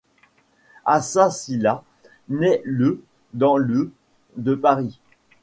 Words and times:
Assa 0.87 1.29
Sylla 1.29 1.83
naît 2.27 2.63
le 2.65 3.03
dans 3.35 3.55
le 3.55 3.93
de 4.35 4.55
Paris. 4.55 4.99